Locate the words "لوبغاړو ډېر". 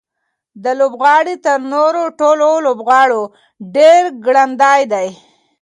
2.65-4.01